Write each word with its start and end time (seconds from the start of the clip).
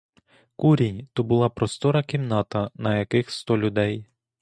Курінь— 0.55 1.07
то 1.13 1.23
була 1.23 1.49
простора 1.49 2.03
кімната, 2.03 2.71
на 2.75 2.97
яких 2.99 3.31
сто 3.31 3.57
людей. 3.57 4.05